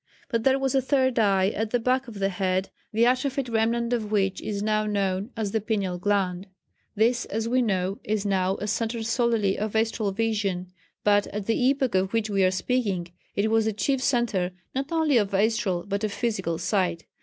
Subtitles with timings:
[0.29, 3.93] But there was a third eye at the back of the head, the atrophied remnant
[3.93, 6.47] of which is now known as the pineal gland.
[6.95, 10.71] This, as we know, is now a centre solely of astral vision,
[11.03, 14.91] but at the epoch of which we are speaking it was the chief centre not
[14.91, 17.05] only of astral but of physical sight.